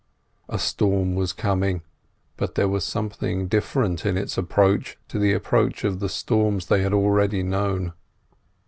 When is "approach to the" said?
4.35-5.31